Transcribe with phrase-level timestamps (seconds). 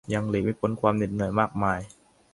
[0.13, 1.79] ยังหลีกไม่พ้นความเหน็ดเหนื่อยมากมาย